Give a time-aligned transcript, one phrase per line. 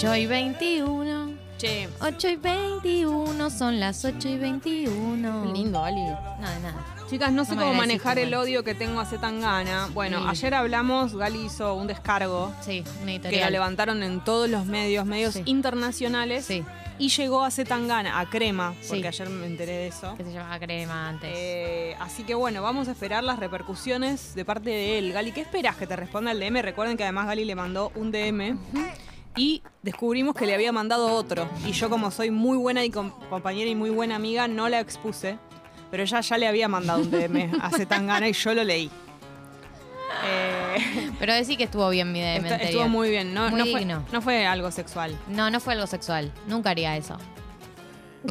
[0.00, 1.34] 8 y 21.
[1.58, 5.52] Che, 8 y 21, son las 8 y 21.
[5.52, 6.00] lindo, Ali.
[6.00, 6.86] Nada, nada.
[7.10, 9.88] Chicas, no sé No cómo manejar el odio que tengo a Zetangana.
[9.92, 10.24] Bueno, Sí.
[10.30, 13.40] ayer hablamos, Gali hizo un descargo Sí, una que editorial.
[13.42, 15.42] la levantaron en todos los medios, medios Sí.
[15.44, 16.46] internacionales.
[16.46, 16.64] Sí,
[16.98, 20.14] Y llegó a Zetangana, a Crema, porque ayer me enteré de eso.
[20.16, 21.30] que se llamaba crema antes.
[21.34, 25.12] Eh, así que bueno, vamos a esperar las repercusiones de parte de él.
[25.12, 26.60] Gali, ¿qué esperas que te responda el DM?
[26.62, 28.56] Recuerden que además Gali le mandó un DM
[29.36, 31.48] y descubrimos que le había mandado otro.
[31.66, 34.80] Y yo como soy muy buena y com- compañera y muy buena amiga, no la
[34.80, 35.38] expuse.
[35.90, 38.90] Pero ella ya le había mandado un DM a Zetangana y yo lo leí.
[40.24, 42.68] Eh, Pero decí que estuvo bien mi DM está- anterior.
[42.70, 45.16] estuvo muy bien, no, Muy no, fue, no fue algo sexual.
[45.28, 46.32] No, no fue algo sexual.
[46.46, 47.16] Nunca haría eso.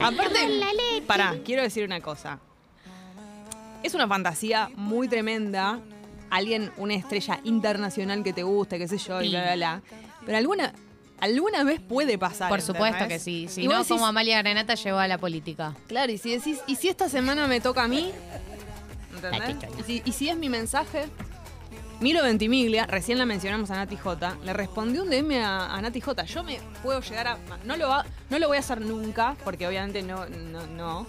[0.00, 2.38] Aparte, pará, quiero decir una cosa.
[3.82, 5.80] Es una fantasía muy tremenda.
[6.30, 9.82] Alguien, una estrella internacional que te guste, qué sé yo, y bla, bla, bla.
[10.26, 10.72] Pero alguna,
[11.20, 12.48] alguna vez puede pasar.
[12.48, 13.18] Por supuesto ¿entendés?
[13.18, 13.46] que sí.
[13.48, 15.74] Si Y no, decís, como Amalia Granata llegó a la política.
[15.86, 18.12] Claro, y si decís, ¿y si esta semana me toca a mí?
[19.14, 19.56] ¿Entendés?
[19.78, 21.06] Y si, y si es mi mensaje.
[22.00, 26.00] Milo Ventimiglia, recién la mencionamos a Nati J, le respondió un DM a, a Nati
[26.00, 26.22] J.
[26.26, 27.38] Yo me puedo llegar a.
[27.64, 30.24] No lo, va- no lo voy a hacer nunca, porque obviamente no.
[30.28, 31.06] no, no.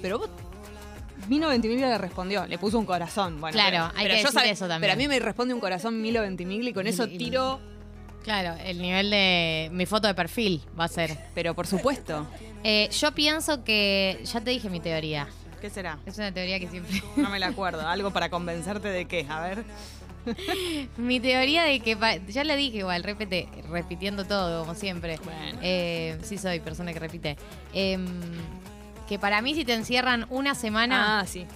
[0.00, 0.30] Pero vos.
[1.28, 3.40] Milo Ventimiglia le respondió, le puso un corazón.
[3.40, 4.80] Bueno, Claro, pero- hay pero que yo decir eso también.
[4.80, 7.60] Pero a mí me responde un corazón Milo Ventimiglia y con eso tiro.
[8.24, 11.16] Claro, el nivel de mi foto de perfil va a ser.
[11.34, 12.26] Pero por supuesto.
[12.62, 14.20] Eh, yo pienso que.
[14.24, 15.26] Ya te dije mi teoría.
[15.60, 15.98] ¿Qué será?
[16.06, 17.02] Es una teoría que siempre.
[17.16, 17.86] No me la acuerdo.
[17.86, 19.26] Algo para convencerte de qué.
[19.28, 19.64] A ver.
[20.96, 21.96] mi teoría de que.
[22.28, 25.18] Ya le dije igual, repite, repitiendo todo, como siempre.
[25.24, 25.58] Bueno.
[25.62, 27.36] Eh, sí, soy persona que repite.
[27.72, 28.06] Em,
[29.12, 31.20] que para mí, si te encierran una semana.
[31.20, 31.46] Ah, sí.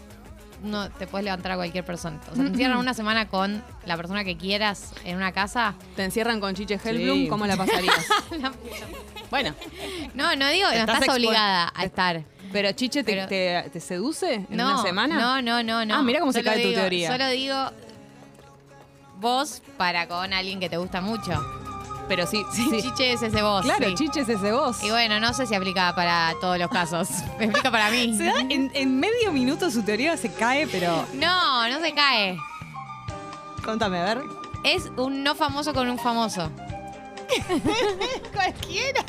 [0.62, 2.18] no te puedes levantar a cualquier persona.
[2.30, 5.74] O sea, te encierran una semana con la persona que quieras en una casa.
[5.96, 7.28] Te encierran con Chiche Hellblum, Sí.
[7.28, 8.06] ¿cómo la pasarías?
[9.30, 9.55] bueno,
[10.14, 12.24] No, no digo, no Estás obligada a estar.
[12.52, 15.18] pero Chiche te, Pero- te- te seduce en no, una semana.
[15.18, 15.95] No, no, no, no.
[15.95, 17.11] Ah, mira cómo se Solo cae tu digo- teoría.
[17.12, 17.56] Solo digo
[19.18, 21.33] vos para con alguien que te gusta mucho.
[22.08, 22.70] Pero sí, sí.
[22.83, 23.62] Chiche es ese vos.
[23.64, 23.94] Claro, sí.
[23.96, 24.83] Chiche es ese vos.
[24.83, 27.08] Y bueno, no sé si aplica para todos los casos.
[27.39, 28.17] Me explica para mí.
[28.17, 32.39] Se da- en, en medio minuto su teoría se cae, pero No, no se cae.
[33.64, 34.22] contame, a ver.
[34.62, 36.50] Es un no famoso con un famoso.
[38.33, 39.05] Cualquiera.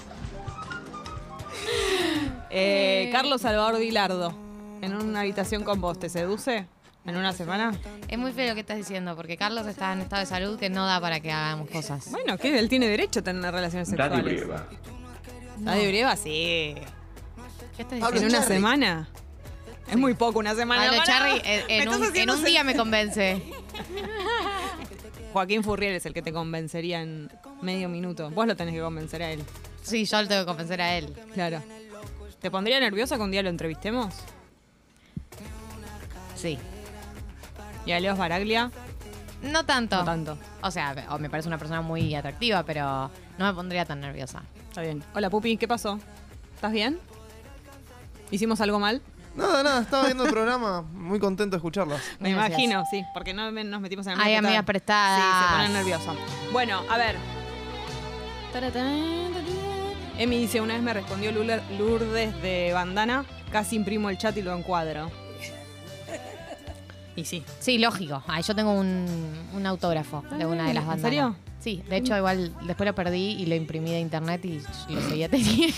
[2.50, 4.34] Eh, Carlos Salvador Dilardo,
[4.82, 6.66] en una habitación con vos, ¿te seduce?
[7.08, 7.74] ¿En una semana?
[8.10, 10.70] Es muy feo lo que estás diciendo, porque Carlos está en estado de salud que
[10.70, 12.12] no da para que hagamos cosas.
[12.12, 14.24] Bueno, que él tiene derecho a tener relaciones Daddy sexuales.
[14.24, 14.68] Brieva.
[15.60, 16.16] ¿Daddy Brieva?
[16.18, 16.76] Sí.
[17.78, 18.38] ¿Qué estás Pablo ¿En diciendo?
[18.38, 19.10] una semana?
[19.90, 20.82] Es muy poco una semana.
[20.82, 21.06] Pablo Pará.
[21.06, 23.42] Charri en, un día me convence.
[25.32, 27.32] Joaquín Furriel es el que te convencería en
[27.62, 28.30] medio minuto.
[28.32, 29.42] Vos lo tenés que convencer a él.
[29.82, 31.14] Sí, yo lo tengo que convencer a él.
[31.34, 31.64] Claro.
[32.42, 34.14] ¿Te pondría nerviosa que un día lo entrevistemos?
[36.36, 36.60] Sí.
[37.88, 38.70] ¿Y a Leos Baraglia?
[39.42, 39.96] No tanto.
[39.98, 40.38] No tanto.
[40.62, 44.44] O sea, o me parece una persona muy atractiva, pero no me pondría tan nerviosa.
[44.68, 45.04] Está bien.
[45.16, 46.00] Hola, Pupi, ¿qué pasó?
[46.54, 47.00] ¿Estás bien?
[48.30, 49.02] ¿Hicimos algo mal?
[49.36, 52.02] Nada, nada, estaba viendo el programa, muy contento de escucharlas.
[52.20, 52.60] Me Gracias.
[52.60, 55.22] imagino, sí, porque no me- nos metimos en el Hay medio amigas estaba- prestadas.
[55.22, 56.14] Sí, se ponen nerviosa.
[56.52, 57.16] Bueno, a ver.
[60.18, 64.42] Emi dice, una vez me respondió Lula- Lourdes de Bandana, casi imprimo el chat y
[64.42, 65.12] lo encuadro.
[67.18, 67.44] Y sí.
[67.60, 68.24] Sí, lógico.
[68.28, 69.06] Ay, yo tengo un,
[69.54, 71.02] un autógrafo de una de las ¿En bandas.
[71.02, 71.36] serio?
[71.60, 74.62] Sí, de hecho igual después lo perdí y lo imprimí de internet y
[74.94, 75.76] lo seguía teniendo.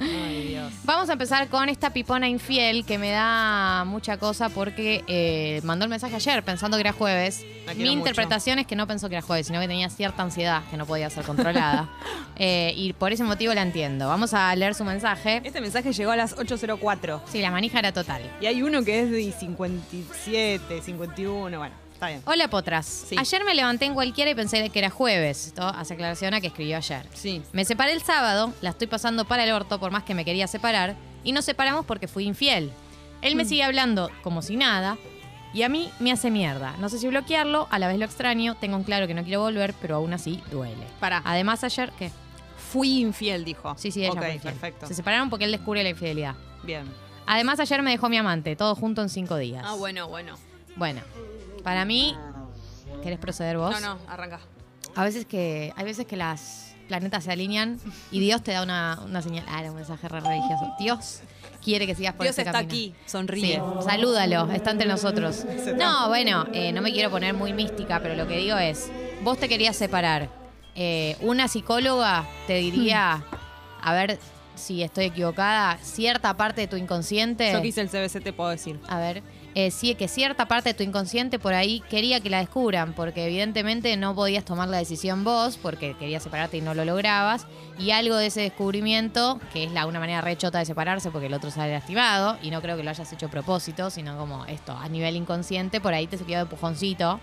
[0.00, 0.72] Ay, Dios.
[0.84, 5.84] Vamos a empezar con esta pipona infiel que me da mucha cosa porque eh, mandó
[5.84, 7.44] el mensaje ayer pensando que era jueves.
[7.76, 7.92] Mi mucho.
[7.92, 10.86] interpretación es que no pensó que era jueves, sino que tenía cierta ansiedad que no
[10.86, 11.88] podía ser controlada.
[12.40, 14.06] Eh, y por ese motivo la entiendo.
[14.06, 15.40] Vamos a leer su mensaje.
[15.42, 17.22] Este mensaje llegó a las 8.04.
[17.26, 18.22] Sí, la manija era total.
[18.40, 22.22] Y hay uno que es de 57, 51, bueno, está bien.
[22.26, 22.86] Hola, potras.
[22.86, 23.16] Sí.
[23.18, 25.48] Ayer me levanté en cualquiera y pensé que era jueves.
[25.48, 27.06] Esto hace aclaración a que escribió ayer.
[27.12, 27.42] Sí.
[27.52, 30.46] Me separé el sábado, la estoy pasando para el orto por más que me quería
[30.46, 32.70] separar, y nos separamos porque fui infiel.
[33.20, 34.96] Él me sigue hablando como si nada,
[35.52, 36.76] y a mí me hace mierda.
[36.78, 39.40] No sé si bloquearlo, a la vez lo extraño, tengo en claro que no quiero
[39.40, 40.86] volver, pero aún así duele.
[41.00, 41.20] Pará.
[41.24, 42.12] Además, ayer, ¿qué?
[42.70, 43.74] Fui infiel, dijo.
[43.76, 44.54] Sí, sí, ella Ok, fue infiel.
[44.54, 44.86] perfecto.
[44.86, 46.36] Se separaron porque él descubre la infidelidad.
[46.62, 46.84] Bien.
[47.26, 49.64] Además, ayer me dejó mi amante, todo junto en cinco días.
[49.66, 50.36] Ah, bueno, bueno.
[50.76, 51.00] Bueno,
[51.68, 52.16] para mí,
[53.02, 53.78] ¿querés proceder vos?
[53.78, 54.40] No, no, arranca.
[54.96, 57.78] A veces que, hay veces que las, planetas se alinean
[58.10, 59.44] y Dios te da una, una señal.
[59.50, 60.74] Ah, era un mensaje re religioso.
[60.78, 61.20] Dios
[61.62, 62.70] quiere que sigas por Dios ese está camino.
[62.70, 63.56] aquí, sonríe.
[63.56, 65.44] Sí, salúdalo, está entre nosotros.
[65.76, 68.90] No, bueno, eh, no me quiero poner muy mística, pero lo que digo es,
[69.22, 70.30] vos te querías separar.
[70.74, 73.22] Eh, una psicóloga te diría,
[73.82, 74.18] a ver
[74.54, 77.52] si estoy equivocada, cierta parte de tu inconsciente...
[77.52, 78.80] Yo que hice el CBC te puedo decir.
[78.88, 79.22] A ver,
[79.58, 83.26] eh, sí, que cierta parte de tu inconsciente por ahí quería que la descubran, porque
[83.26, 87.44] evidentemente no podías tomar la decisión vos, porque querías separarte y no lo lograbas,
[87.76, 91.26] y algo de ese descubrimiento, que es la una manera re chota de separarse porque
[91.26, 94.46] el otro sale lastimado, y no creo que lo hayas hecho a propósito, sino como
[94.46, 97.18] esto, a nivel inconsciente, por ahí te se quedó de empujoncito.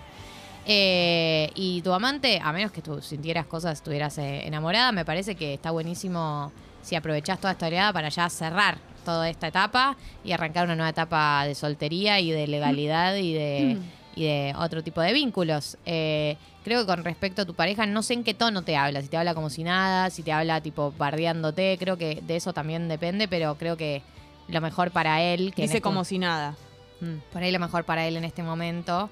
[0.65, 5.35] Eh, y tu amante, a menos que tú sintieras cosas, estuvieras eh, enamorada, me parece
[5.35, 6.51] que está buenísimo
[6.85, 10.89] si aprovechás toda esta oleada para ya cerrar toda esta etapa y arrancar una nueva
[10.89, 13.77] etapa de soltería y de legalidad y de,
[14.15, 15.77] y de otro tipo de vínculos.
[15.85, 19.01] Eh, creo que con respecto a tu pareja, no sé en qué tono te habla,
[19.01, 22.53] si te habla como si nada, si te habla tipo bardeándote, creo que de eso
[22.53, 24.01] también depende, pero creo que
[24.47, 25.53] lo mejor para él...
[25.55, 26.55] Que Dice este- como si nada.
[27.01, 29.09] Mm, Por ahí lo mejor para él en este momento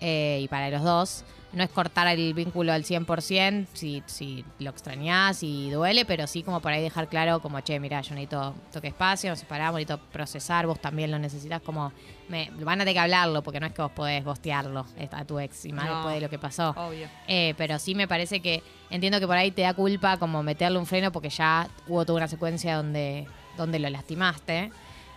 [0.00, 4.68] eh, y para los dos no es cortar el vínculo al 100% si, si lo
[4.68, 8.54] extrañás y duele, pero sí como por ahí dejar claro como, che, mira, yo necesito
[8.70, 11.90] toque espacio, nos separamos, necesito procesar, vos también lo necesitas, como,
[12.28, 15.40] me, van a tener que hablarlo porque no es que vos podés gostearlo a tu
[15.40, 15.94] ex y más No.
[15.94, 16.70] después de lo que pasó.
[16.76, 17.08] Obvio.
[17.26, 20.78] Eh, pero sí me parece que entiendo que por ahí te da culpa como meterle
[20.78, 24.70] un freno porque ya hubo toda una secuencia donde, donde lo lastimaste.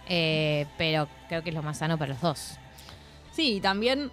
[0.08, 2.54] Eh, pero creo que es lo más sano para los dos.
[3.32, 4.12] Sí, y también,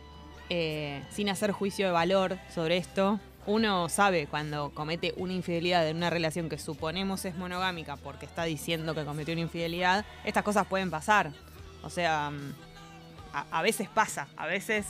[0.50, 5.96] eh, sin hacer juicio de valor sobre esto, uno sabe cuando comete una infidelidad en
[5.96, 10.66] una relación que suponemos es monogámica porque está diciendo que cometió una infidelidad, estas cosas
[10.66, 11.32] pueden pasar.
[11.82, 12.52] O sea, mm,
[13.32, 14.86] a, a veces pasa, a veces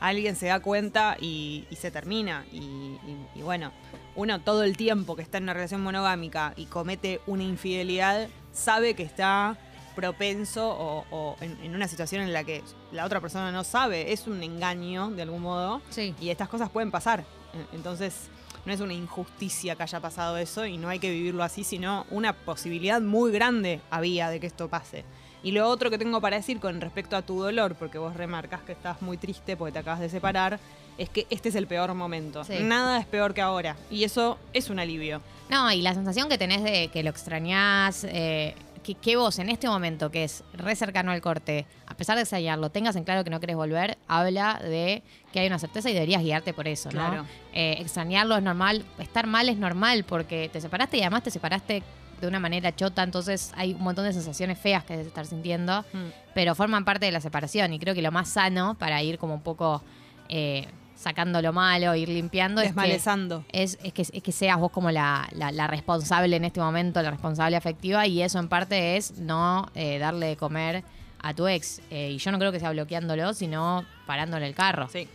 [0.00, 2.44] alguien se da cuenta y, se termina.
[2.52, 2.96] Y-
[3.34, 3.72] y bueno,
[4.14, 8.94] uno todo el tiempo que está en una relación monogámica y comete una infidelidad, sabe
[8.94, 9.56] que está
[10.02, 12.62] propenso o, o en, en una situación en la que
[12.92, 15.82] la otra persona no sabe, es un engaño de algún modo.
[15.90, 16.14] Sí.
[16.20, 17.24] Y estas cosas pueden pasar.
[17.52, 18.28] En- Entonces,
[18.64, 22.06] no es una injusticia que haya pasado eso y no hay que vivirlo así, sino
[22.10, 25.04] una posibilidad muy grande había de que esto pase.
[25.42, 28.60] Y lo otro que tengo para decir con respecto a tu dolor, porque vos remarcas
[28.62, 30.58] que estás muy triste porque te acabas de separar,
[30.96, 32.42] es que este es el peor momento.
[32.44, 32.54] Sí.
[32.60, 33.76] Nada es peor que ahora.
[33.90, 35.22] Y eso es un alivio.
[35.48, 38.54] No, y la sensación que tenés de que lo extrañás, eh,
[38.94, 42.22] que, que vos en este momento, que es re cercano al corte, a pesar de
[42.22, 45.02] ensayarlo, tengas en claro que no querés volver, habla de
[45.32, 47.06] que hay una certeza y deberías guiarte por eso, ¿no?
[47.06, 47.26] Claro.
[47.52, 51.82] Eh, extrañarlo es normal, estar mal es normal, porque te separaste y además te separaste
[52.20, 55.84] de una manera chota, entonces hay un montón de sensaciones feas que debes estar sintiendo,
[55.92, 56.06] Mm.
[56.34, 59.34] pero forman parte de la separación y creo que lo más sano para ir como
[59.34, 59.82] un poco
[60.30, 60.66] eh,
[60.98, 63.44] sacando lo malo, ir limpiando, es que, Desmalezando.
[63.52, 67.00] es, es que, es que seas vos como la, la- la responsable en este momento,
[67.02, 70.82] la responsable afectiva, y eso en parte es no eh, darle de comer
[71.22, 71.80] a tu ex.
[71.90, 74.88] Eh, y yo no creo que sea bloqueándolo, sino parándole el carro.
[74.92, 75.06] Sí.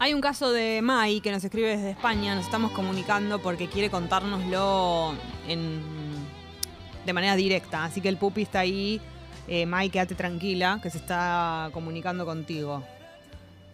[0.00, 3.90] Hay un caso de Mai que nos escribe desde España, nos estamos comunicando porque quiere
[3.90, 5.14] contárnoslo
[5.46, 5.80] en,
[7.06, 7.84] de manera directa.
[7.84, 9.00] Así que el pupi está ahí.
[9.46, 12.82] Eh, Mai, quédate tranquila, que se está comunicando contigo.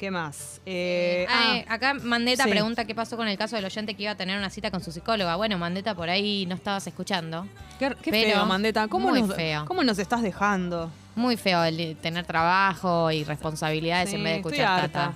[0.01, 0.63] ¿Qué más?
[0.65, 2.51] Eh, Ah, eh, acá Mandeta sí.
[2.51, 4.83] pregunta qué pasó con el caso del oyente que iba a tener una cita con
[4.83, 5.37] su psicóloga.
[5.37, 7.47] Bueno, Mandeta, por ahí no estabas escuchando.
[7.79, 8.89] qué, qué pero feo, Mandeta.
[8.89, 9.67] ¿Cómo muy nos, feo.
[9.67, 10.91] ¿Cómo nos estás dejando?
[11.17, 15.15] Muy feo el tener trabajo y responsabilidades Sí, en vez de escuchar tata.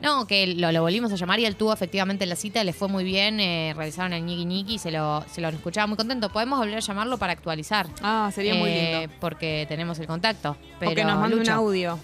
[0.00, 2.88] No, que lo, lo volvimos a llamar y él tuvo efectivamente la cita, le fue
[2.88, 6.30] muy bien, eh, realizaron el ñiqui ñiqui y se lo, se lo escuchaba muy contento.
[6.30, 7.86] Podemos volver a llamarlo para actualizar.
[8.02, 9.14] Ah, sería muy eh, lindo.
[9.20, 10.56] Porque tenemos el contacto.
[10.80, 11.98] Pero O que nos mande un audio.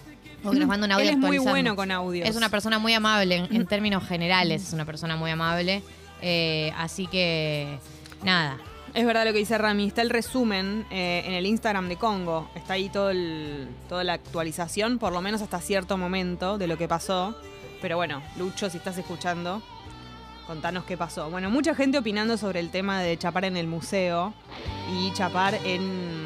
[0.48, 2.28] O que nos mande un audio Él es muy bueno con audios.
[2.28, 5.82] Es una persona muy amable en, en términos generales, es una persona muy amable.
[6.22, 7.78] Eh, así que,
[8.22, 8.58] nada.
[8.94, 12.50] Es verdad lo que dice Rami, está el resumen eh, en el Instagram de Congo,
[12.54, 16.78] está ahí todo el- toda la actualización, por lo menos hasta cierto momento de lo
[16.78, 17.36] que pasó.
[17.82, 19.62] Pero bueno, Lucho, si estás escuchando,
[20.46, 21.30] contanos qué pasó.
[21.30, 24.32] Bueno, mucha gente opinando sobre el tema de chapar en el museo
[24.92, 26.17] y chapar en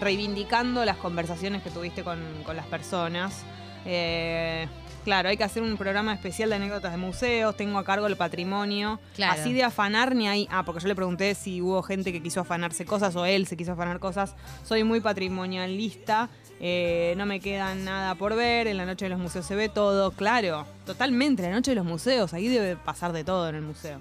[0.00, 3.44] reivindicando las conversaciones que tuviste con, con las personas.
[3.86, 4.66] Eh,
[5.04, 8.16] claro, hay que hacer un programa especial de anécdotas de museos, tengo a cargo el
[8.16, 9.00] patrimonio.
[9.14, 9.40] Claro.
[9.40, 10.48] Así de afanar ni hay.
[10.50, 13.56] Ah, porque yo le pregunté si hubo gente que quiso afanarse cosas o él se
[13.56, 14.34] quiso afanar cosas.
[14.64, 16.28] Soy muy patrimonialista.
[16.62, 18.66] eh, no me queda nada por ver.
[18.66, 20.10] En la noche de los museos se ve todo.
[20.10, 21.42] Claro, totalmente.
[21.42, 22.34] La noche de los museos.
[22.34, 24.00] Ahí debe pasar de todo en el museo.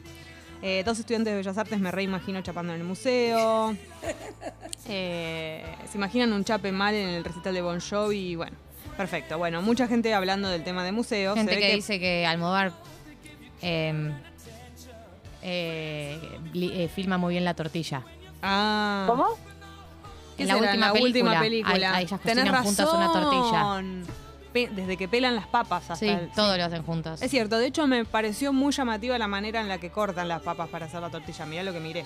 [0.62, 3.78] Eh, dos estudiantes de Bellas Artes me reimagino chapando en el museo.
[4.90, 8.18] Eh, se imaginan un chape mal en el recital de Bon Jovi.
[8.32, 8.58] y Bueno,
[8.98, 9.38] perfecto.
[9.38, 11.36] Bueno, mucha gente hablando del tema de museos.
[11.36, 12.72] Se Gente que, dice que Almodóvar
[13.62, 14.12] eh,
[15.42, 16.20] eh,
[16.54, 18.04] eh, filma muy bien la tortilla.
[18.42, 19.06] Ah.
[19.08, 19.28] ¿Cómo?
[20.38, 20.68] ¿Qué En la será?
[20.70, 21.92] última en la última película, película.
[21.92, 23.82] a- a ellas Tenés cocinan juntas una tortilla.
[24.74, 27.22] desde que pelan las papas hasta Sí, el- todo lo hacen juntos.
[27.22, 30.42] Es cierto, de hecho me pareció muy llamativa la manera en la que cortan las
[30.42, 31.46] papas para hacer la tortilla.
[31.46, 32.06] Mirá lo que miré.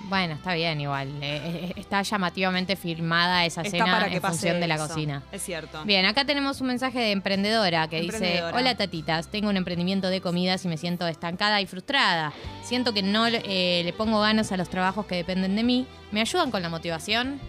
[0.00, 1.08] Bueno, está bien igual.
[1.20, 4.86] Eh, eh, está llamativamente filmada esa Está escena para que en función de la eso.
[4.88, 5.22] cocina.
[5.32, 5.84] Es cierto.
[5.84, 10.20] Bien, acá tenemos un mensaje de emprendedora que dice, hola tatitas, tengo un emprendimiento de
[10.20, 12.32] comidas y me siento estancada y frustrada.
[12.62, 15.86] Siento que no eh, le pongo ganas a los trabajos que dependen de mí.
[16.12, 17.40] ¿Me ayudan con la motivación?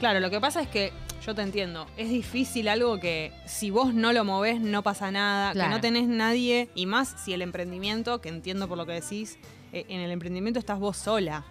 [0.00, 0.92] Claro, lo que pasa es que
[1.24, 1.86] yo te entiendo.
[1.96, 5.68] Es difícil algo que si vos no lo movés no pasa nada, Claro.
[5.70, 9.38] que no tenés nadie y más si el emprendimiento, que entiendo por lo que decís,
[9.72, 11.44] eh, en el emprendimiento estás vos sola.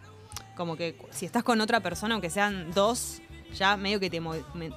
[0.57, 3.21] Como que si estás con otra persona, aunque sean dos,
[3.53, 4.21] ya medio que te,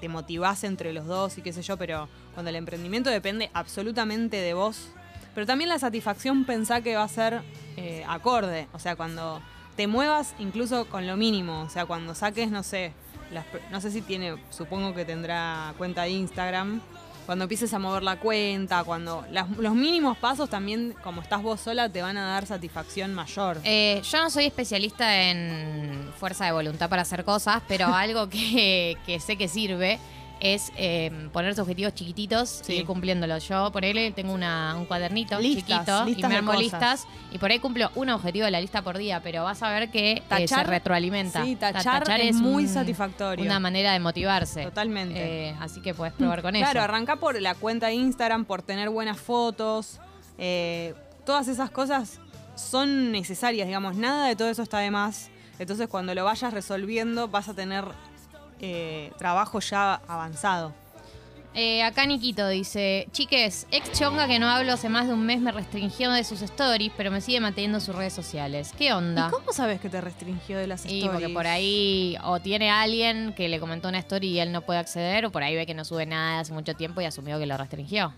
[0.01, 4.37] te motivás entre los dos y qué sé yo, pero cuando el emprendimiento depende absolutamente
[4.37, 4.93] de vos,
[5.35, 7.43] pero también la satisfacción pensá que va a ser
[7.77, 9.41] eh, acorde, o sea, cuando
[9.77, 12.93] te muevas incluso con lo mínimo, o sea, cuando saques, no sé,
[13.33, 16.81] las no sé si tiene, supongo que tendrá cuenta de Instagram,
[17.31, 21.61] cuando empieces a mover la cuenta, cuando las- los mínimos pasos también, como estás vos
[21.61, 23.61] sola, te van a dar satisfacción mayor.
[23.63, 28.97] Eh, yo no soy especialista en fuerza de voluntad para hacer cosas, pero algo que,
[29.07, 30.01] que sé que sirve
[30.41, 32.73] es eh, ponerse objetivos chiquititos Sí.
[32.73, 33.47] y ir cumpliéndololos.
[33.47, 37.51] Yo, por él, tengo una- un cuadernito Listas, chiquito y me armo listas y por
[37.51, 40.23] ahí cumplo un objetivo de la lista por día, pero vas a ver que eh,
[40.29, 41.45] se Tachar- retroalimenta.
[41.45, 43.45] Sí, Ta- tachar, es muy un- satisfactorio.
[43.45, 44.65] Una manera de motivarse.
[44.65, 45.49] Totalmente.
[45.51, 46.81] Eh, así que puedes probar con Claro, eso.
[46.81, 50.01] arranca por la cuenta de Instagram, por tener buenas fotos.
[51.25, 52.19] todas esas cosas
[52.57, 53.97] son necesarias, digamos.
[53.97, 55.31] Nada de todo eso está de más.
[55.59, 57.85] Entonces, cuando lo vayas resolviendo, vas a tener
[58.61, 60.73] eh, trabajo ya avanzado.
[61.53, 65.41] Eh, acá Nikito dice, chiques, ex chonga que no hablo hace más de un mes
[65.41, 68.73] me restringió de sus stories, pero me sigue manteniendo en sus redes sociales.
[68.79, 69.27] ¿Qué onda?
[69.27, 71.11] ¿Y cómo sabes que te restringió de las Y stories?
[71.11, 74.79] porque por ahí o tiene alguien que le comentó una story y él no puede
[74.79, 77.47] acceder, o por ahí ve que no sube nada hace mucho tiempo y asumió que
[77.47, 78.15] lo restringió.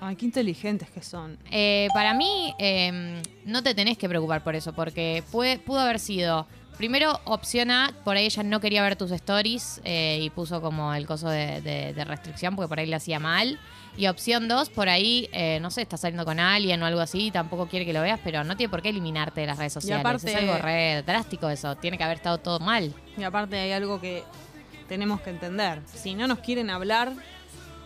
[0.00, 1.38] Ay, qué inteligentes que son.
[1.50, 5.98] Eh, para mí, eh, no te tenés que preocupar por eso, porque puede, pudo haber
[6.00, 6.46] sido.
[6.76, 10.92] Primero, opción A, por ahí ella no quería ver tus stories eh, y puso como
[10.94, 13.60] el coso de, de- de restricción, porque por ahí le hacía mal.
[13.96, 17.30] Y opción 2, por ahí, eh, no sé, estás saliendo con alguien o algo así,
[17.30, 20.00] tampoco quiere que lo veas, pero no tiene por qué eliminarte de las redes sociales.
[20.00, 22.92] aparte- es algo re drástico eso, tiene que haber estado todo mal.
[23.18, 24.24] Y aparte hay algo que
[24.88, 25.82] tenemos que entender.
[25.92, 27.12] Si no nos quieren hablar,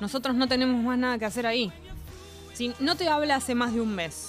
[0.00, 1.72] nosotros no tenemos más nada que hacer ahí.
[2.54, 4.28] Si no te habla hace más de un mes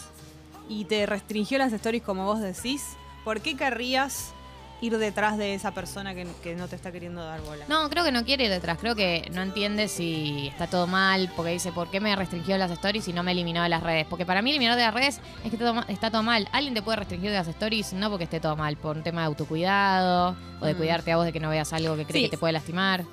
[0.67, 2.83] y te restringió las stories como vos decís,
[3.23, 4.33] ¿por qué querrías
[4.81, 7.65] ir detrás de esa persona que, que no te está queriendo dar bola?
[7.67, 8.77] No, creo que no quiere ir detrás.
[8.77, 12.69] Creo que no entiende si está todo mal, porque dice, ¿por qué me restringió las
[12.71, 14.05] stories y no me eliminó de las redes?
[14.09, 16.47] Porque para mí eliminar de las redes es que está todo, ma- está todo mal.
[16.51, 19.21] Alguien te puede restringir de las stories no porque esté todo mal, por un tema
[19.21, 20.77] de autocuidado o de Mm.
[20.77, 22.25] cuidarte a vos de que no veas algo que cree Sí.
[22.25, 23.03] que te puede lastimar.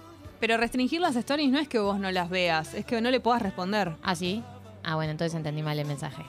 [0.40, 3.20] Pero restringir las stories no es que vos no las veas, es que no le
[3.20, 3.96] puedas responder.
[4.02, 4.42] ¿Ah, sí?
[4.82, 6.22] Ah, bueno, entonces entendí mal el mensaje.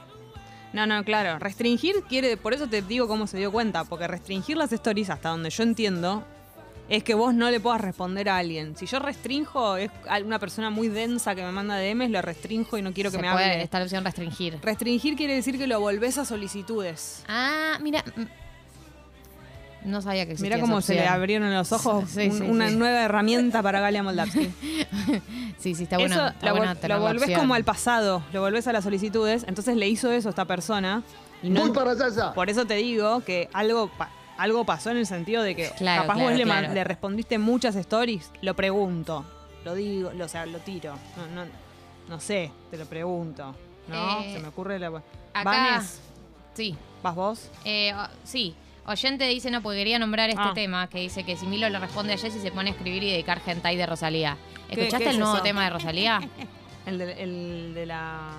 [0.75, 1.39] No, no, claro.
[1.39, 5.29] Restringir quiere, por eso te digo cómo se dio cuenta, porque restringir las stories, hasta
[5.29, 6.24] donde yo entiendo,
[6.89, 8.75] es que vos no le puedas responder a alguien.
[8.75, 9.89] Si yo restrinjo, es
[10.24, 13.22] una persona muy densa que me manda DMs, lo restrinjo y no quiero que Se
[13.22, 13.63] me puede, hable.
[13.63, 14.60] está la opción restringir.
[14.62, 17.24] Restringir quiere decir que lo volvés a solicitudes.
[17.27, 18.03] Ah, mira.
[19.85, 22.09] No sabía que existía Mira cómo esa se le abrieron los ojos.
[22.09, 22.75] Sí, un- sí, una sí.
[22.75, 24.49] nueva herramienta para Galia Moldavsky.
[25.57, 26.13] Sí, sí, está bueno.
[26.15, 27.39] eso está lo, vol- lo la volvés opción.
[27.39, 29.45] como al pasado, lo volvés a las solicitudes.
[29.47, 31.01] Entonces le hizo eso a esta persona.
[31.41, 31.71] Y no,
[32.33, 36.03] Por eso te digo que algo, pa- algo pasó en el sentido de que Claro,
[36.03, 36.73] capaz claro, vos le, ma- claro.
[36.73, 39.25] le respondiste muchas stories, lo pregunto,
[39.63, 40.93] lo digo, lo, o sea, lo tiro.
[41.17, 41.49] No, no,
[42.09, 43.55] no sé, te lo pregunto.
[43.87, 44.19] ¿No?
[44.21, 44.87] Eh, Se me ocurre la.
[44.87, 45.03] Acá.
[45.43, 45.99] Vanes,
[46.53, 46.75] Sí.
[47.03, 47.49] ¿vas vos?
[47.63, 48.55] Eh, sí.
[48.87, 50.51] Oyente dice, no, porque quería nombrar este Ah.
[50.53, 53.11] tema, que dice que si Milo le responde a Jessy se pone a escribir y
[53.11, 54.37] dedicar hentai de Rosalía.
[54.67, 55.43] ¿Qué- ¿Escuchaste qué es el nuevo eso?
[55.43, 56.21] tema de Rosalía?
[56.85, 58.29] ¿El de, el de la.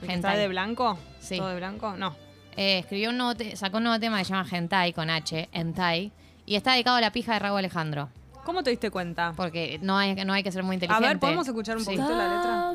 [0.00, 0.32] el que Hentai.
[0.32, 0.98] está de blanco?
[1.20, 1.36] Sí.
[1.36, 1.94] ¿Todo de blanco?
[1.96, 2.16] No.
[2.56, 5.48] Eh, escribió un nuevo te- sacó un nuevo tema que se llama Hentai con H,
[5.52, 6.10] Hentai,
[6.46, 8.08] y está dedicado a la pija de Raúl Alejandro.
[8.44, 9.34] ¿Cómo te diste cuenta?
[9.36, 11.06] Porque no hay, no hay que ser muy A inteligente.
[11.06, 11.94] ver, ¿podemos escuchar un Sí.
[11.96, 12.72] poquito la letra?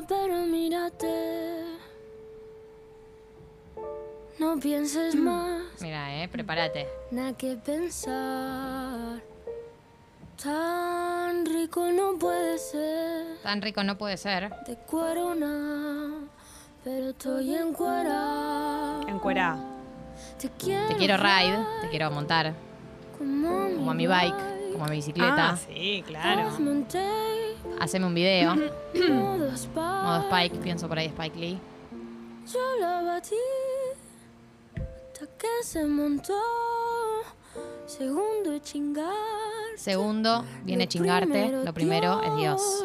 [4.38, 6.86] No pienses más, Mira, eh, prepárate.
[7.10, 9.20] nada que pensar.
[10.42, 13.38] Tan rico no puede ser.
[13.42, 14.50] Tan rico no puede ser.
[14.66, 16.20] De cuero nada,
[16.84, 19.00] pero estoy en cuera.
[20.38, 22.54] Te quiero, Te quiero ride, te quiero montar,
[23.18, 25.50] como, como a mi bike, como a mi bicicleta.
[25.50, 26.50] Ah, sí, claro.
[27.80, 28.54] Haceme un video,
[29.10, 31.58] modo Spike, pienso por ahí Spike Lee.
[32.52, 33.34] Yo la batí.
[35.20, 36.34] Hasta que se montó.
[37.86, 39.12] Segundo chingar.
[39.76, 41.48] Segundo, viene chingarte.
[41.64, 42.84] Lo primero es Dios.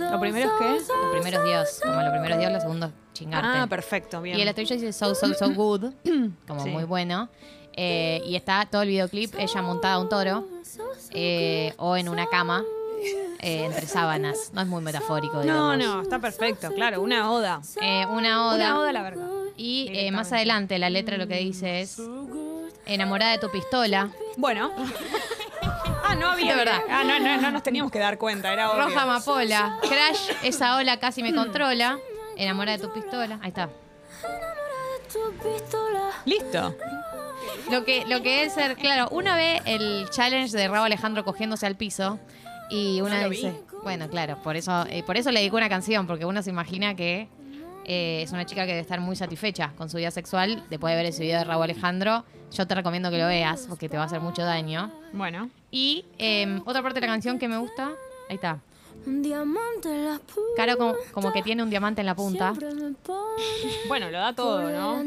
[0.00, 0.92] ¿Lo primero es qué?
[1.04, 1.80] Lo primero es Dios.
[1.82, 3.58] Como lo primero es Dios, lo segundo es chingarte.
[3.60, 4.36] Ah, perfecto, bien.
[4.38, 5.92] Y el estribillo dice so, so, so good.
[6.48, 6.70] Como Sí.
[6.70, 7.28] muy bueno.
[7.72, 10.46] Eh, y está todo el videoclip, ella montada a un toro.
[11.12, 12.64] eh, o en una cama.
[13.40, 14.50] eh, entre sábanas.
[14.52, 15.78] No es muy metafórico, no, digamos.
[15.78, 17.60] no, está perfecto, claro, una oda.
[17.80, 18.54] Eh, una oda.
[18.56, 19.28] Una oda a la verga.
[19.58, 22.00] Y eh, más adelante la letra lo que dice es
[22.86, 24.08] enamorada de tu pistola.
[24.36, 24.72] Bueno.
[26.10, 26.52] Ah, no había.
[26.52, 26.80] De verdad.
[26.88, 28.86] Ah, no, no, no nos teníamos que dar cuenta, era obvio.
[28.86, 29.78] Roja amapola.
[29.82, 31.98] Crash, esa ola casi me controla.
[32.34, 33.38] Enamorada de tu pistola.
[33.42, 33.68] Ahí está.
[36.24, 36.74] Listo.
[37.70, 41.66] Lo que, lo que es ser, claro, una vez el challenge de Rabo Alejandro cogiéndose
[41.66, 42.18] al piso
[42.70, 46.06] y una No dice, bueno, claro, por eso, eh, por eso le dedicó una canción,
[46.06, 47.28] porque uno se imagina que
[47.90, 50.96] eh, es una chica que debe estar muy satisfecha con su vida sexual después de
[50.96, 52.22] ver ese video de Rabo Alejandro.
[52.52, 54.92] Yo te recomiendo que lo veas porque te va a hacer mucho daño.
[55.14, 55.48] Bueno.
[55.70, 57.92] Y eh, otra parte de la canción que me gusta,
[58.28, 58.58] ahí está.
[59.06, 60.52] Un diamante en las puntas.
[60.54, 62.52] Caro como, como que tiene un diamante en la punta.
[63.88, 65.02] Bueno, lo da todo, ¿no?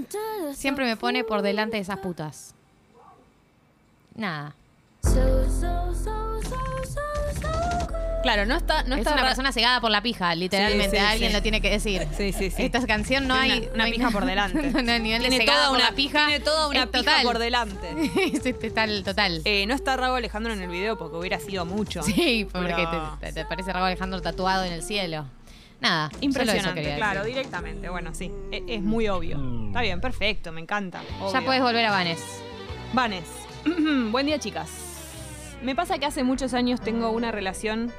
[0.53, 2.55] Siempre me pone por delante de esas putas.
[4.15, 4.55] Nada.
[5.03, 7.10] So, so, so,
[8.23, 10.97] Claro, no está, no es está una persona cegada por la pija, literalmente.
[10.97, 11.35] Sí, sí, Alguien sí.
[11.37, 12.07] lo tiene que decir.
[12.15, 12.63] Sí, sí, sí.
[12.63, 13.69] Esta canción no Tiene hay.
[13.73, 14.61] una- pija por delante.
[14.71, 16.25] no, nivel de Tiene cegada toda por una la pija.
[16.27, 17.23] Tiene toda una pija total.
[17.23, 18.11] por delante.
[18.43, 19.41] Sí, total, total.
[19.45, 22.03] Eh, no está Rago Alejandro en el video porque hubiera sido mucho.
[22.03, 25.25] sí, porque pero- te, te- te parece Raúl Alejandro tatuado en el cielo.
[25.79, 26.09] Nada.
[26.09, 27.35] solo eso Impresionante, claro, decir.
[27.35, 27.89] directamente.
[27.89, 29.39] Bueno, sí, e- es, muy obvio.
[29.67, 31.01] Está bien, perfecto, me encanta.
[31.33, 32.19] Ya puedes volver a Vanes.
[32.93, 33.23] Vanes.
[34.11, 34.69] Buen día, chicas.
[35.63, 37.91] Me pasa que hace muchos años tengo una relación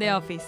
[0.00, 0.46] de office.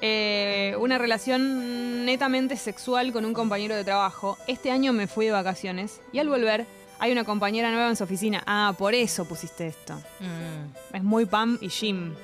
[0.00, 4.38] Eh, una relación netamente sexual con un compañero de trabajo.
[4.46, 6.66] Este año me fui de vacaciones y al volver
[6.98, 8.42] hay una compañera nueva en su oficina.
[8.46, 9.94] Ah, por eso pusiste esto.
[10.20, 10.96] Mm.
[10.96, 12.14] Es muy Pam y Jim.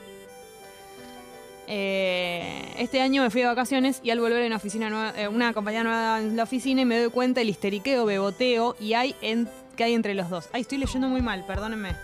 [1.67, 5.29] Eh, este año me fui de vacaciones y al volver en una, oficina nueva, eh,
[5.29, 9.15] una compañía nueva en la oficina y me doy cuenta del histeriqueo, beboteo y hay
[9.23, 10.49] en, que hay entre los dos.
[10.53, 11.97] Ay, estoy leyendo muy mal, perdónenme.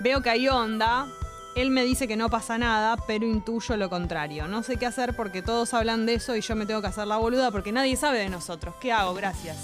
[0.00, 1.06] Veo que hay onda.
[1.54, 4.48] Él me dice que no pasa nada, pero intuyo lo contrario.
[4.48, 7.06] No sé qué hacer porque todos hablan de eso y yo me tengo que hacer
[7.06, 8.74] la boluda porque nadie sabe de nosotros.
[8.80, 9.12] ¿Qué hago?
[9.14, 9.56] Gracias.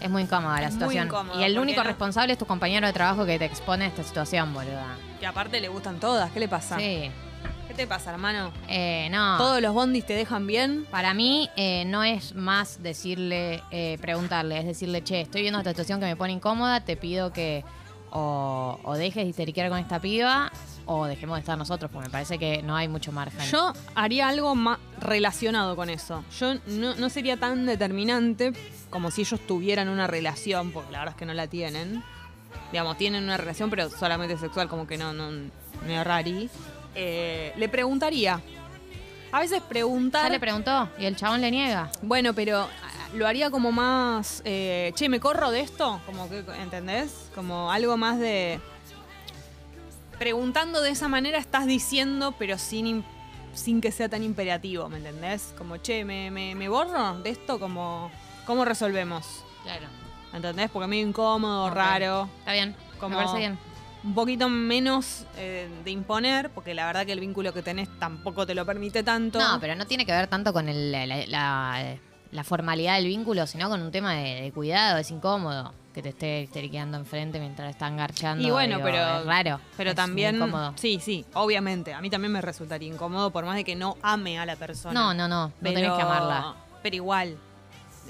[0.00, 1.06] Es muy incómoda la Es muy situación.
[1.06, 3.88] incómodo, y el único no- responsable es tu compañero de trabajo que te expone a
[3.88, 4.96] esta situación, boluda.
[5.20, 6.30] Que aparte le gustan todas.
[6.30, 6.78] ¿Qué le pasa?
[6.78, 7.10] Sí.
[7.68, 8.52] ¿Qué te pasa, hermano?
[8.68, 9.36] Eh, no.
[9.38, 10.86] ¿Todos los bondis te dejan bien?
[10.90, 15.70] Para mí eh, no es más decirle, eh, preguntarle, es decirle, che, estoy viendo esta
[15.70, 17.64] situación que me pone incómoda, te pido que
[18.14, 20.50] o, o dejes de histeriquear con esta piba
[20.86, 23.40] o dejemos de estar nosotros, porque me parece que no hay mucho margen.
[23.50, 26.24] Yo haría algo más relacionado con eso.
[26.38, 28.52] Yo no, no sería tan determinante
[28.90, 32.02] como si ellos tuvieran una relación, porque la verdad es que no la tienen.
[32.70, 35.30] Digamos, tienen una relación, pero solamente sexual, como que no, no,
[35.86, 36.48] medio rari.
[36.94, 38.40] Eh, le preguntaría.
[39.32, 40.30] A veces ya preguntar.
[40.30, 41.90] le preguntó y el chabón le niega.
[42.02, 42.68] bueno, pero
[43.14, 44.42] lo haría como más.
[44.44, 46.00] eh, che, ¿me corro de esto?
[46.06, 47.30] Como que, ¿entendés?
[47.34, 48.60] Como algo más de.
[50.18, 53.04] Preguntando de esa manera estás diciendo, pero sin,
[53.52, 55.52] sin que sea tan imperativo, ¿me entendés?
[55.58, 57.58] Como, che, ¿me, me, me borro de esto?
[57.58, 58.10] Como,
[58.46, 59.44] ¿Cómo resolvemos?
[59.64, 59.86] Claro.
[60.32, 60.70] ¿Entendés?
[60.70, 62.28] Porque medio incómodo, raro.
[62.40, 62.76] Está bien.
[63.00, 63.58] Como- Me parece bien.
[64.04, 68.44] Un poquito menos eh, de imponer, porque la verdad que el vínculo que tenés tampoco
[68.46, 69.38] te lo permite tanto.
[69.38, 71.96] No, pero no tiene que ver tanto con el- la, la-
[72.34, 74.98] la formalidad del vínculo, sino con un tema de, de cuidado.
[74.98, 78.46] Es incómodo que te esté histeriqueando enfrente mientras están garchando.
[78.46, 79.20] Y bueno, digo, pero.
[79.20, 79.60] Es raro.
[79.76, 80.34] Pero es también.
[80.34, 80.74] incómodo.
[80.76, 81.94] Sí, sí, obviamente.
[81.94, 84.92] A mí también me resultaría incómodo, por más de que no ame a la persona.
[84.92, 85.52] No, no, no.
[85.60, 86.56] No tenés que amarla.
[86.82, 87.38] Pero igual.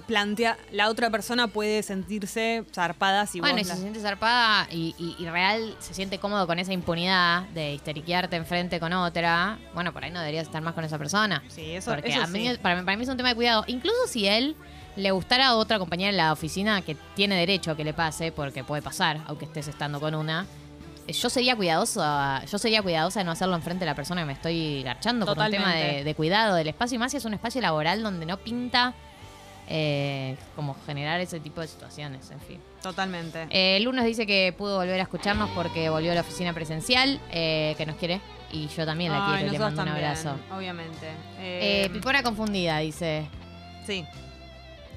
[0.07, 0.59] Plantea.
[0.71, 3.67] La otra persona puede sentirse zarpada si bueno, vos.
[3.69, 7.73] la- se siente zarpada y, y- y real se siente cómodo con esa impunidad de
[7.75, 11.43] histeriquearte enfrente con otra, bueno, por ahí no deberías estar más con esa persona.
[11.49, 12.59] Sí, eso, Porque eso a mí, sí.
[12.61, 13.65] para, mí, para mí es un tema de cuidado.
[13.67, 14.57] Incluso si él
[14.97, 18.31] le gustara a otra compañera en la oficina que tiene derecho a que le pase,
[18.31, 20.47] porque puede pasar, aunque estés estando con una.
[21.07, 24.27] eh, Yo sería cuidadosa, yo sería cuidadosa de no hacerlo enfrente de la persona que
[24.27, 25.97] me estoy garchando por un tema Totalmente.
[25.99, 28.95] de, de cuidado del espacio y más si es un espacio laboral donde no pinta
[29.69, 32.61] eh, como generar ese tipo de situaciones, en fin.
[32.83, 33.47] Totalmente.
[33.51, 37.21] Eh, el lunes dice que pudo volver a escucharnos porque volvió a la oficina presencial,
[37.31, 38.21] eh, que nos quiere.
[38.53, 40.37] Y yo también la Ay, quiero, le mando un también, abrazo.
[40.57, 41.07] Obviamente.
[41.39, 43.27] Eh, Eh, Pipona confundida, dice.
[43.87, 44.05] sí.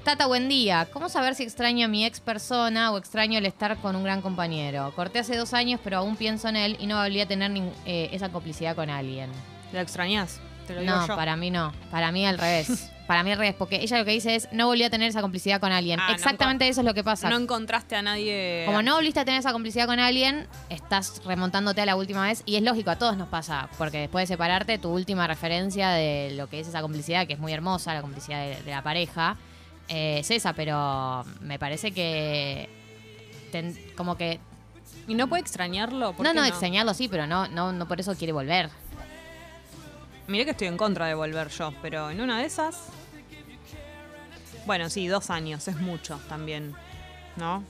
[0.04, 0.88] Tata, buen día.
[0.92, 4.22] ¿Cómo saber si extraño a mi ex persona o extraño el estar con un gran
[4.22, 4.92] compañero?
[4.94, 7.50] Corté hace dos años, pero aún pienso en él y no volví a tener
[7.84, 9.28] eh, esa complicidad con alguien.
[9.72, 10.40] ¿Lo extrañas?
[10.66, 11.14] Te lo digo No, yo.
[11.16, 11.72] para mí no.
[11.90, 12.90] Para mí al revés.
[13.08, 15.20] para mí al revés, porque ella lo que dice es no volví a tener esa
[15.22, 15.98] complicidad con alguien.
[15.98, 17.28] Ah, no Exactamente eso es lo que pasa.
[17.28, 18.62] No encontraste a nadie.
[18.66, 22.42] Como no volviste a tener esa complicidad con alguien, estás remontándote a la última vez.
[22.46, 23.68] Y es lógico, a todos nos pasa.
[23.78, 27.38] Porque después de separarte, tu última referencia de lo que es esa complicidad, que es
[27.40, 29.36] muy hermosa, la complicidad de, de la pareja,
[29.88, 30.52] eh, es esa.
[30.52, 32.68] Pero me parece que.
[33.50, 34.38] ten- como que.
[35.06, 36.12] ¿Y no puede extrañarlo?
[36.12, 38.68] ¿Por No, qué no, extrañarlo sí, pero no, no, no por eso quiere volver.
[40.28, 42.76] Miré que estoy en contra de volver yo, pero en una de esas.
[44.66, 46.74] Bueno, sí, dos años, es mucho también.
[47.36, 47.64] ¿No?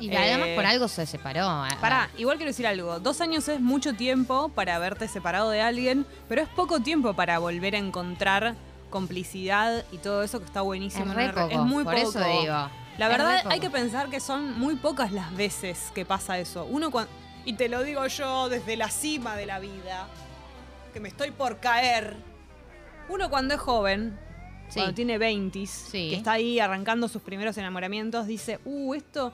[0.00, 1.64] Y Eh, además por algo se separó.
[1.80, 2.98] Pará, igual quiero decir algo.
[2.98, 7.38] Dos años es mucho tiempo para haberte separado de alguien, pero es poco tiempo para
[7.38, 8.54] volver a encontrar
[8.90, 11.10] complicidad y todo eso que está buenísimo.
[11.10, 12.08] Es re poco, es muy por poco.
[12.08, 12.70] eso digo.
[12.98, 16.64] La verdad, hay que pensar que son muy pocas las veces que pasa eso.
[16.64, 17.10] Uno cuando.
[17.44, 20.08] Y te lo digo yo desde la cima de la vida,
[20.92, 22.16] que me estoy por caer.
[23.08, 24.18] Uno cuando es joven,
[24.68, 24.78] Sí.
[24.80, 26.10] cuando tiene 20, Sí.
[26.10, 29.32] que está ahí arrancando sus primeros enamoramientos, dice, uh, esto.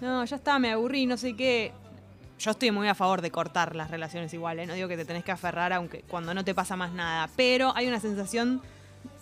[0.00, 1.72] No, ya está, me aburrí, no sé qué.
[2.38, 4.68] Yo estoy muy a favor de cortar las relaciones iguales.
[4.68, 7.28] No digo que te tenés que aferrar aunque cuando no te pasa más nada.
[7.36, 8.62] Pero hay una sensación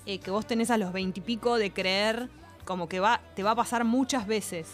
[0.04, 2.28] eh, que vos tenés a los veintipico de creer
[2.66, 4.66] como que va, te va a pasar muchas veces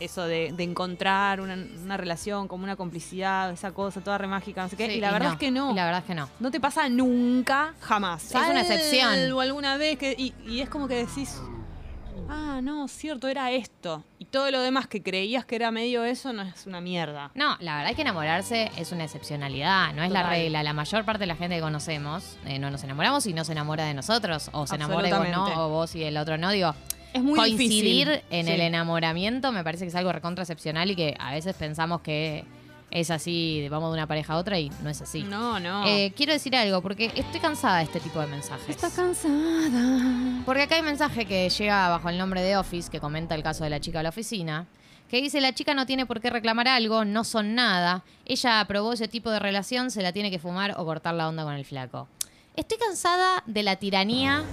[0.00, 4.62] eso de, de encontrar una, una relación como una complicidad, esa cosa toda re mágica,
[4.62, 4.86] no sé qué.
[4.86, 5.72] Sí, y la verdad es que no.
[5.72, 6.28] Y la verdad es que no.
[6.40, 8.24] No te pasa nunca, jamás.
[8.24, 9.32] Es una excepción.
[9.32, 10.14] O alguna vez que.
[10.16, 11.40] Y, y es como que decís.
[12.28, 14.02] Ah, no, cierto, era esto.
[14.18, 17.30] Y todo lo demás que creías que era medio eso no es una mierda.
[17.34, 20.62] No, la verdad es que enamorarse es una excepcionalidad, no es la regla.
[20.62, 23.52] La mayor parte de la gente que conocemos eh, no nos enamoramos y no se
[23.52, 24.50] enamora de nosotros.
[24.52, 26.50] O se enamora y vos no, o vos y el otro no.
[26.50, 26.74] Digo,
[27.16, 28.24] Es muy coincidir difícil.
[28.30, 28.52] en Sí.
[28.52, 32.44] el enamoramiento me parece que es algo recontra excepcional y que a veces pensamos que
[32.90, 35.22] es así, vamos de una pareja a otra y no es así.
[35.24, 35.84] No, no.
[35.86, 38.68] Eh, quiero decir algo, porque estoy cansada de este tipo de mensajes.
[38.68, 40.42] Está cansada.
[40.46, 43.42] Porque acá hay un mensaje que llega bajo el nombre de Office, que comenta el
[43.42, 44.66] caso de la chica de la oficina,
[45.10, 48.92] que dice, la chica no tiene por qué reclamar algo, no son nada, ella aprobó
[48.92, 51.64] ese tipo de relación, se la tiene que fumar o cortar la onda con el
[51.64, 52.08] flaco.
[52.56, 54.44] Estoy cansada de la tiranía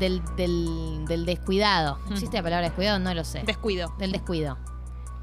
[0.00, 1.98] del, del- del descuidado.
[2.10, 2.98] ¿Existe la palabra descuidado?
[2.98, 3.42] No lo sé.
[3.44, 3.94] Descuido.
[3.98, 4.58] del descuido.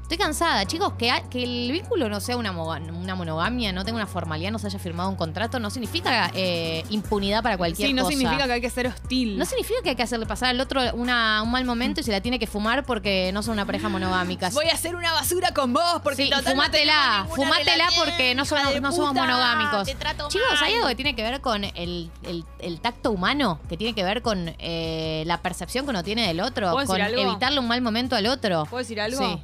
[0.08, 3.84] Estoy cansada, chicos, que, ha- que el vínculo no sea una, moga- una monogamia, no
[3.84, 7.88] tenga una formalidad, no se haya firmado un contrato, no significa eh, impunidad para cualquier
[7.88, 8.16] Sí, no cosa.
[8.16, 9.36] significa que hay que ser hostil.
[9.38, 12.10] No significa que hay que hacerle pasar al otro una- un mal momento y se
[12.10, 14.48] la tiene que fumar porque no son una pareja monogámica.
[14.54, 17.72] Voy a hacer una basura con vos porque Sí, total no fumátela, tenemos ninguna fumátela
[17.74, 19.84] relación, porque no hija somos, de no somos puta, monogámicos.
[19.88, 20.64] te trato Chicos, mal.
[20.64, 24.04] hay algo que tiene que ver con el, el- el tacto humano, que tiene que
[24.04, 27.30] ver con eh, la percepción que uno tiene del otro, ¿Puedo con decir algo?
[27.30, 28.64] evitarle un mal momento al otro.
[28.70, 29.18] ¿Puedo decir algo?
[29.18, 29.38] Sí.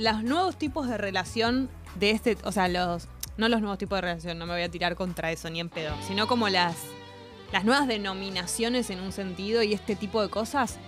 [0.00, 4.00] Los nuevos tipos de relación de este, o sea, los no los nuevos tipos de
[4.02, 6.74] relación, no me voy a tirar contra eso ni en pedo, sino como las
[7.52, 10.78] las nuevas denominaciones en un sentido y este tipo de cosas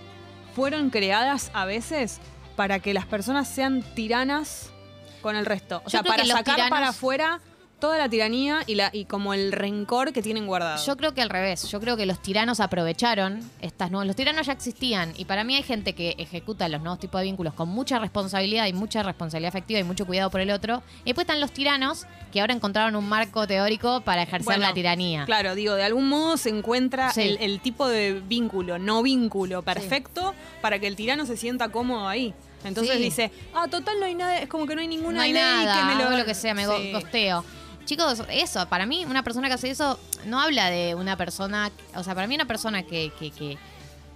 [0.55, 2.19] fueron creadas a veces
[2.55, 4.71] para que las personas sean tiranas
[5.21, 7.39] con el resto, o Yo sea, para sacar tiranos- para afuera
[7.83, 10.81] toda la tiranía y la y como el rencor que tienen guardado.
[10.85, 11.67] Yo creo que al revés.
[11.69, 14.07] Yo creo que los tiranos aprovecharon estas nuevas.
[14.07, 15.11] Los tiranos ya existían.
[15.17, 18.67] Y para mí hay gente que ejecuta los nuevos tipos de vínculos con mucha responsabilidad
[18.67, 20.81] y mucha responsabilidad afectiva y mucho cuidado por el otro.
[21.03, 24.73] Y después están los tiranos que ahora encontraron un marco teórico para ejercer Bueno, la
[24.73, 25.25] tiranía.
[25.25, 27.21] Claro, digo, de algún modo se encuentra Sí.
[27.23, 32.07] el, el tipo de vínculo, no vínculo perfecto para que el tirano se sienta cómodo
[32.07, 32.33] ahí.
[32.63, 33.03] Entonces Sí.
[33.03, 35.41] dice, ah, total no hay nada, es como que no hay ninguna no hay ley
[35.43, 36.91] nada, que me lo hago lo que sea, me Sí.
[36.93, 37.43] gosteo.
[37.85, 42.03] Chicos, eso, para mí una persona que hace eso no habla de una persona, o
[42.03, 43.57] sea, para mí una persona que, que, que,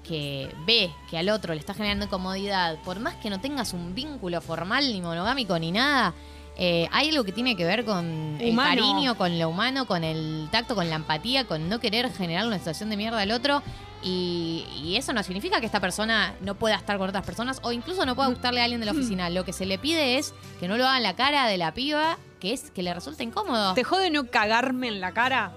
[0.07, 3.93] que ve que al otro le está generando incomodidad, por más que no tengas un
[3.93, 6.13] vínculo formal ni monogámico ni nada,
[6.59, 8.69] eh, hay algo que tiene que ver con el Humano.
[8.69, 12.57] cariño, con lo humano, con el tacto, con la empatía, con no querer generar una
[12.57, 13.61] situación de mierda al otro.
[14.03, 17.71] Y, y eso no significa que esta persona no pueda estar con otras personas o
[17.71, 19.29] incluso no pueda gustarle a alguien de la oficina.
[19.29, 21.73] Lo que se le pide es que no lo haga en la cara de la
[21.73, 23.73] piba, que es que le resulta incómodo.
[23.73, 25.51] ¿Te jode no cagarme en la cara?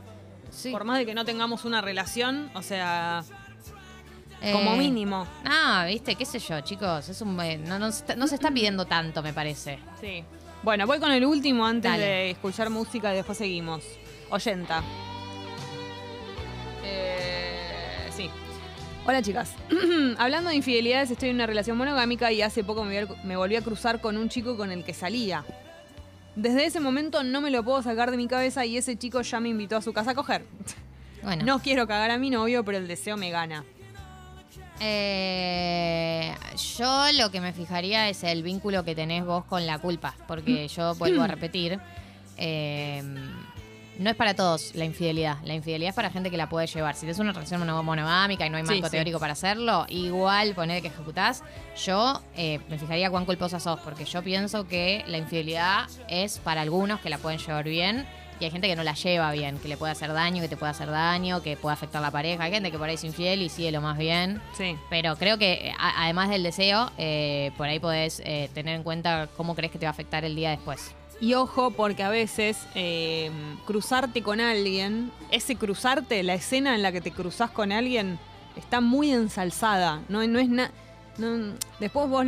[0.51, 0.71] Sí.
[0.71, 3.23] Por más de que no tengamos una relación, o sea,
[4.53, 5.27] como Eh, mínimo.
[5.45, 7.09] Ah, viste, qué sé yo, chicos.
[7.09, 9.79] Es un, eh, no, no se está- no se está pidiendo tanto, me parece.
[10.01, 10.25] Sí.
[10.63, 12.05] Bueno, voy con el último antes Dale.
[12.05, 13.83] de escuchar música y después seguimos.
[14.31, 14.83] Oyenta.
[16.85, 18.31] Eh, sí.
[19.07, 19.55] Hola chicas.
[20.19, 24.01] Hablando de infidelidades, estoy en una relación monogámica y hace poco me volví a cruzar
[24.01, 25.45] con un chico con el que salía.
[26.37, 29.41] Desde ese momento no me lo puedo sacar de mi cabeza y ese chico ya
[29.41, 30.45] me invitó a su casa a coger.
[31.23, 31.45] Bueno.
[31.45, 33.63] No quiero cagar a mi novio, pero el deseo me gana.
[34.81, 36.35] Eh,
[36.79, 40.67] yo lo que me fijaría es el vínculo que tenés vos con la culpa, porque
[40.69, 41.79] yo vuelvo a repetir,
[42.39, 43.03] eh,
[44.01, 45.37] no es para todos la infidelidad.
[45.45, 46.95] La infidelidad es para gente que la puede llevar.
[46.95, 48.91] Si tienes una relación mono- monogámica y no hay marco sí.
[48.91, 51.43] teórico para hacerlo, igual poner que ejecutás,
[51.85, 56.63] yo eh, me fijaría cuán culposa sos, porque yo pienso que la infidelidad es para
[56.63, 58.07] algunos que la pueden llevar bien.
[58.41, 60.57] Y hay gente que no la lleva bien, que le puede hacer daño, que te
[60.57, 62.45] puede hacer daño, que puede afectar a la pareja.
[62.45, 64.41] Hay gente que por ahí es infiel y sigue lo más bien.
[64.57, 64.79] Sí.
[64.89, 69.29] Pero creo que a- además del deseo, eh, por ahí podés eh, tener en cuenta
[69.37, 70.95] cómo crees que te va a afectar el día después.
[71.21, 73.31] Y ojo, porque a veces eh,
[73.67, 78.19] cruzarte con alguien, ese cruzarte, la escena en la que te cruzas con alguien,
[78.57, 80.01] está muy ensalzada.
[80.09, 80.71] No, no es nada.
[81.79, 82.27] después vos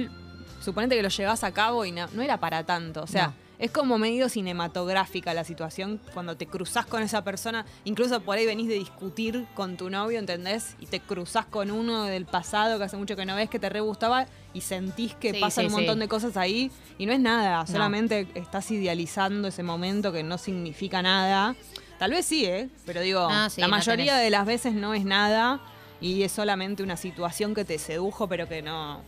[0.61, 3.03] suponete que lo llevas a cabo y no, no era para tanto.
[3.03, 3.42] O sea, No.
[3.63, 7.65] Es como medio cinematográfica la situación cuando te cruzas con esa persona.
[7.85, 10.75] Incluso por ahí venís de discutir con tu novio, ¿entendés?
[10.81, 13.69] Y te cruzas con uno del pasado que hace mucho que no ves, que te
[13.69, 16.01] re gustaba y sentís que Sí, pasan sí, un montón sí.
[16.01, 17.67] de cosas ahí y no es nada, No.
[17.69, 21.55] solamente estás idealizando ese momento que no significa nada.
[22.01, 22.69] Tal vez sí, ¿eh?
[22.85, 25.61] Pero digo, Ah, la mayoría de las veces no es nada
[26.01, 29.03] y es solamente una situación que te sedujo, pero que no.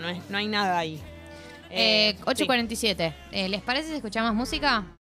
[0.00, 0.98] No, es- no hay nada ahí.
[1.76, 2.44] Eh, sí.
[2.44, 3.14] 8.47.
[3.32, 4.86] Eh, ¿Les parece si escuchamos música?